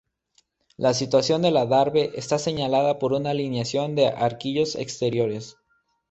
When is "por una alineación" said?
2.97-3.93